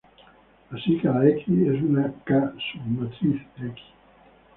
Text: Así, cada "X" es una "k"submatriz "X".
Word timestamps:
Así, 0.71 0.97
cada 0.97 1.29
"X" 1.29 1.45
es 1.47 1.83
una 1.83 2.11
"k"submatriz 2.25 3.39
"X". 3.59 3.83